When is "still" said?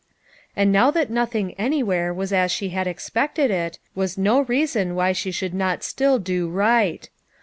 5.83-6.17